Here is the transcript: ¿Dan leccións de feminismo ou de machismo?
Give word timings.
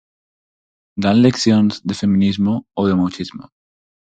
¿Dan 1.03 1.17
leccións 1.25 1.73
de 1.87 1.95
feminismo 2.01 2.53
ou 2.77 2.83
de 2.89 2.95
machismo? 3.01 3.45